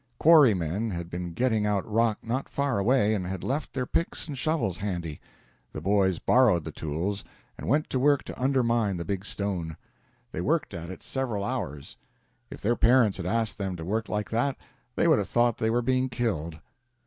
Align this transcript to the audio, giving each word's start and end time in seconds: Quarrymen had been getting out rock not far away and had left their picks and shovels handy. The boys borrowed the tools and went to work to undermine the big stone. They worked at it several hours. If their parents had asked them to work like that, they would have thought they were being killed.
Quarrymen 0.17 0.89
had 0.89 1.11
been 1.11 1.31
getting 1.31 1.67
out 1.67 1.85
rock 1.85 2.17
not 2.23 2.49
far 2.49 2.79
away 2.79 3.13
and 3.13 3.27
had 3.27 3.43
left 3.43 3.71
their 3.73 3.85
picks 3.85 4.27
and 4.27 4.35
shovels 4.35 4.79
handy. 4.79 5.21
The 5.73 5.79
boys 5.79 6.17
borrowed 6.17 6.63
the 6.63 6.71
tools 6.71 7.23
and 7.55 7.69
went 7.69 7.87
to 7.91 7.99
work 7.99 8.23
to 8.23 8.41
undermine 8.41 8.97
the 8.97 9.05
big 9.05 9.23
stone. 9.23 9.77
They 10.31 10.41
worked 10.41 10.73
at 10.73 10.89
it 10.89 11.03
several 11.03 11.43
hours. 11.43 11.97
If 12.49 12.61
their 12.61 12.75
parents 12.75 13.17
had 13.17 13.27
asked 13.27 13.59
them 13.59 13.75
to 13.75 13.85
work 13.85 14.09
like 14.09 14.31
that, 14.31 14.57
they 14.95 15.07
would 15.07 15.19
have 15.19 15.29
thought 15.29 15.59
they 15.59 15.69
were 15.69 15.83
being 15.83 16.09
killed. 16.09 16.57